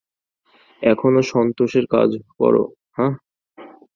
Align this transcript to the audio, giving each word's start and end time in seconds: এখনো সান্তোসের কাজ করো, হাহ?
এখনো 0.81 1.21
সান্তোসের 1.29 1.85
কাজ 1.93 2.09
করো, 2.39 2.63
হাহ? 2.97 3.13